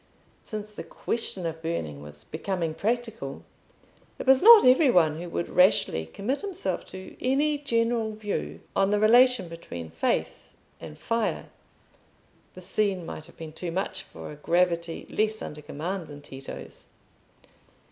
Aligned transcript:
Since 0.43 0.71
the 0.71 0.83
question 0.83 1.45
of 1.45 1.61
burning 1.61 2.01
was 2.01 2.23
becoming 2.23 2.73
practical, 2.73 3.43
it 4.17 4.25
was 4.25 4.41
not 4.41 4.65
every 4.65 4.89
one 4.89 5.21
who 5.21 5.29
would 5.29 5.47
rashly 5.47 6.07
commit 6.07 6.41
himself 6.41 6.87
to 6.87 7.15
any 7.23 7.59
general 7.59 8.13
view 8.13 8.61
of 8.75 8.89
the 8.89 8.99
relation 8.99 9.47
between 9.47 9.91
faith 9.91 10.53
and 10.79 10.97
fire. 10.97 11.49
The 12.55 12.61
scene 12.61 13.05
might 13.05 13.27
have 13.27 13.37
been 13.37 13.53
too 13.53 13.69
much 13.71 14.01
for 14.01 14.31
a 14.31 14.35
gravity 14.37 15.05
less 15.07 15.39
under 15.39 15.61
command 15.61 16.07
than 16.07 16.23
Tito's. 16.23 16.87